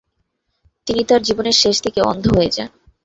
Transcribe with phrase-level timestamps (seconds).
[0.87, 2.69] তিনি তার জীবনের শেষের দিকে অন্ধ হয়ে যান।